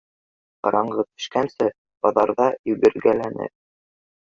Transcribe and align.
Ҡараңғы 0.67 1.05
төшкәнсе 1.11 1.69
баҙарҙа 2.09 2.51
йүгергеләнек. 2.71 3.59